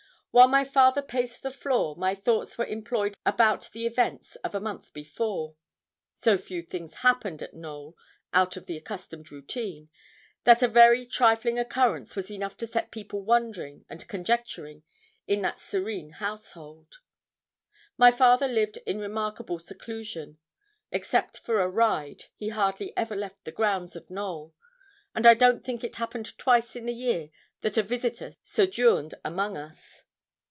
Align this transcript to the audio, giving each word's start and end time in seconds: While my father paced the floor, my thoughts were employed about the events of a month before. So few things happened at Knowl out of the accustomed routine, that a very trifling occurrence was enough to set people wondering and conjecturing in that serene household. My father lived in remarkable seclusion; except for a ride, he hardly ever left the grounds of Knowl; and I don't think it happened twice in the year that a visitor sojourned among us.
While 0.33 0.47
my 0.47 0.63
father 0.63 1.01
paced 1.01 1.43
the 1.43 1.51
floor, 1.51 1.93
my 1.97 2.15
thoughts 2.15 2.57
were 2.57 2.63
employed 2.65 3.15
about 3.25 3.69
the 3.73 3.85
events 3.85 4.37
of 4.37 4.55
a 4.55 4.61
month 4.61 4.93
before. 4.93 5.57
So 6.13 6.37
few 6.37 6.61
things 6.63 6.95
happened 6.95 7.41
at 7.41 7.53
Knowl 7.53 7.97
out 8.33 8.55
of 8.55 8.65
the 8.65 8.77
accustomed 8.77 9.29
routine, 9.29 9.89
that 10.45 10.61
a 10.61 10.69
very 10.69 11.05
trifling 11.05 11.59
occurrence 11.59 12.15
was 12.15 12.31
enough 12.31 12.55
to 12.59 12.65
set 12.65 12.91
people 12.91 13.21
wondering 13.21 13.83
and 13.89 14.07
conjecturing 14.07 14.83
in 15.27 15.41
that 15.41 15.59
serene 15.59 16.11
household. 16.11 16.99
My 17.97 18.09
father 18.09 18.47
lived 18.47 18.77
in 18.87 18.99
remarkable 18.99 19.59
seclusion; 19.59 20.37
except 20.93 21.39
for 21.39 21.59
a 21.59 21.67
ride, 21.67 22.27
he 22.37 22.47
hardly 22.47 22.95
ever 22.95 23.17
left 23.17 23.43
the 23.43 23.51
grounds 23.51 23.97
of 23.97 24.09
Knowl; 24.09 24.55
and 25.13 25.25
I 25.25 25.33
don't 25.33 25.65
think 25.65 25.83
it 25.83 25.97
happened 25.97 26.37
twice 26.37 26.77
in 26.77 26.85
the 26.85 26.93
year 26.93 27.31
that 27.63 27.77
a 27.77 27.83
visitor 27.83 28.31
sojourned 28.45 29.13
among 29.25 29.57
us. 29.57 30.05